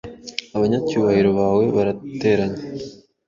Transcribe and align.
Abanyacyubahiro 0.55 1.29
bawe 1.39 1.63
barateranye. 1.75 2.61